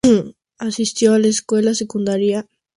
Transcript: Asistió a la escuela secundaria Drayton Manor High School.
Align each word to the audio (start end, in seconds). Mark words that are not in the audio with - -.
Asistió 0.57 1.13
a 1.13 1.19
la 1.19 1.27
escuela 1.27 1.75
secundaria 1.75 2.37
Drayton 2.37 2.41
Manor 2.41 2.49
High 2.49 2.53
School. 2.55 2.59